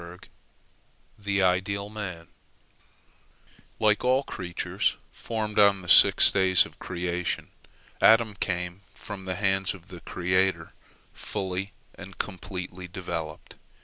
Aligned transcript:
"THE 1.25 1.43
IDEAL 1.43 1.89
MAN 1.89 2.29
Like 3.79 4.03
all 4.03 4.23
creatures 4.23 4.97
formed 5.11 5.59
on 5.59 5.83
the 5.83 5.87
six 5.89 6.31
days 6.31 6.65
of 6.65 6.79
creation, 6.79 7.51
Adam 8.01 8.33
came 8.33 8.81
from 8.95 9.25
the 9.25 9.35
hands 9.35 9.75
of 9.75 9.89
the 9.89 9.99
Creator 9.99 10.73
fully 11.13 11.73
and 11.93 12.17
completely 12.17 12.87
developed. 12.87 13.57